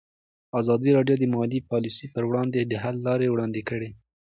ازادي 0.59 0.89
راډیو 0.97 1.15
د 1.19 1.23
مالي 1.33 1.59
پالیسي 1.71 2.05
پر 2.13 2.23
وړاندې 2.29 2.59
د 2.63 2.73
حل 2.83 2.97
لارې 3.07 3.27
وړاندې 3.31 3.61
کړي. 3.69 3.89